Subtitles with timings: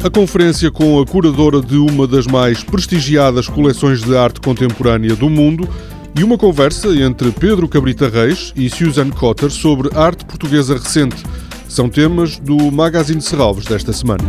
[0.00, 5.28] A conferência com a curadora de uma das mais prestigiadas coleções de arte contemporânea do
[5.28, 5.68] mundo
[6.16, 11.20] e uma conversa entre Pedro Cabrita Reis e Susan Cotter sobre arte portuguesa recente.
[11.68, 14.22] São temas do Magazine Serralves desta semana.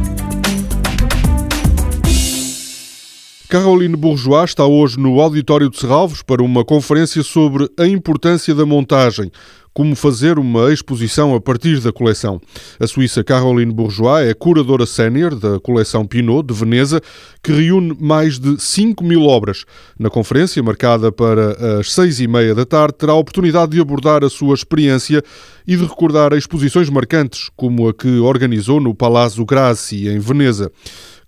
[3.47, 8.65] Caroline Bourgeois está hoje no Auditório de Serralves para uma conferência sobre a importância da
[8.65, 9.32] montagem,
[9.73, 12.41] como fazer uma exposição a partir da coleção.
[12.79, 17.01] A suíça Caroline Bourgeois é curadora sénior da coleção Pinot de Veneza,
[17.43, 19.65] que reúne mais de 5 mil obras.
[19.97, 24.24] Na conferência, marcada para as seis e meia da tarde, terá a oportunidade de abordar
[24.24, 25.24] a sua experiência
[25.68, 30.71] e de recordar exposições marcantes, como a que organizou no Palazzo Grassi, em Veneza.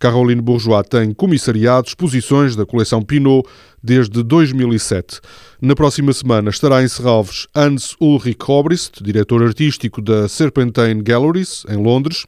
[0.01, 3.47] Caroline Bourgeois tem comissariado exposições da coleção Pinot
[3.83, 5.21] desde 2007.
[5.61, 11.77] Na próxima semana estará em Serralves Hans Ulrich Obrist, diretor artístico da Serpentine Galleries, em
[11.77, 12.25] Londres,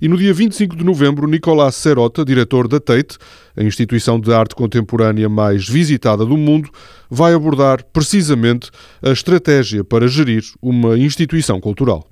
[0.00, 3.18] e no dia 25 de novembro, Nicolas Serota, diretor da Tate,
[3.56, 6.70] a instituição de arte contemporânea mais visitada do mundo,
[7.10, 8.70] vai abordar precisamente
[9.02, 12.08] a estratégia para gerir uma instituição cultural.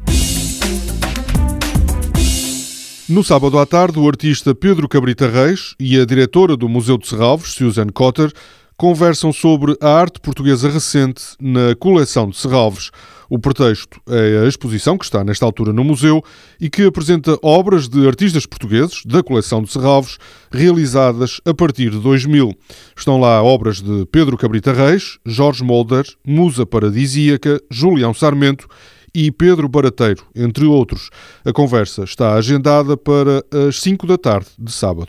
[3.06, 7.06] No sábado à tarde, o artista Pedro Cabrita Reis e a diretora do Museu de
[7.06, 8.32] Serralves, Susan Cotter,
[8.78, 12.90] conversam sobre a arte portuguesa recente na coleção de Serralves.
[13.28, 16.24] O pretexto é a exposição que está nesta altura no museu
[16.58, 20.16] e que apresenta obras de artistas portugueses da coleção de Serralves
[20.50, 22.54] realizadas a partir de 2000.
[22.96, 28.66] Estão lá obras de Pedro Cabrita Reis, Jorge Molder, Musa Paradisíaca, Julião Sarmento
[29.14, 31.10] e Pedro Barateiro, entre outros.
[31.44, 35.08] A conversa está agendada para as 5 da tarde de sábado.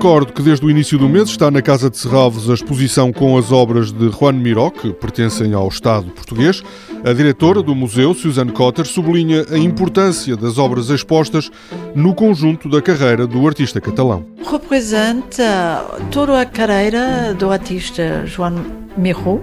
[0.00, 3.36] Recordo que desde o início do mês está na Casa de Serralves a exposição com
[3.36, 6.62] as obras de Juan Miró, que pertencem ao Estado português.
[7.04, 11.50] A diretora do museu, Suzanne Cotter, sublinha a importância das obras expostas
[11.94, 14.24] no conjunto da carreira do artista catalão.
[14.50, 18.54] Representa toda a carreira do artista Juan
[18.96, 19.38] Miró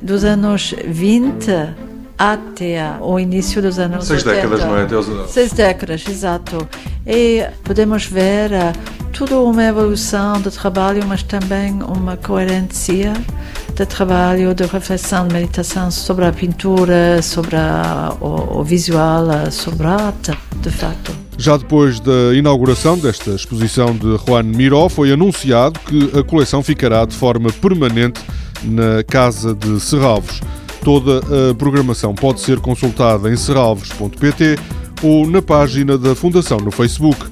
[0.00, 1.50] dos anos 20
[2.16, 4.56] até o início dos anos Seis 80.
[4.56, 5.22] décadas, não é?
[5.24, 5.30] Os...
[5.30, 6.66] Seis décadas, exato.
[7.06, 8.52] E podemos ver
[9.12, 13.12] toda uma evolução do trabalho, mas também uma coerência
[13.74, 19.86] de trabalho, de reflexão, de meditação sobre a pintura, sobre a, o, o visual, sobre
[19.86, 21.12] a arte, de facto.
[21.36, 27.04] Já depois da inauguração desta exposição de Juan Miró, foi anunciado que a coleção ficará
[27.04, 28.20] de forma permanente
[28.64, 30.40] na Casa de Serralvos.
[30.84, 34.56] Toda a programação pode ser consultada em serralvos.pt
[35.02, 37.31] ou na página da Fundação no Facebook.